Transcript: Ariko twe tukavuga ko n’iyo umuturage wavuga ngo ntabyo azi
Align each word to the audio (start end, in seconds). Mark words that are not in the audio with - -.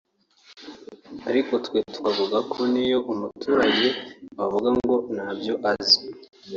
Ariko 1.29 1.53
twe 1.65 1.79
tukavuga 1.93 2.37
ko 2.51 2.59
n’iyo 2.71 2.99
umuturage 3.11 3.87
wavuga 4.37 4.69
ngo 4.77 4.95
ntabyo 5.15 5.53
azi 5.71 5.97